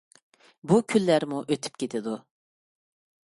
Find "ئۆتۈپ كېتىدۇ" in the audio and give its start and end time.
1.55-2.17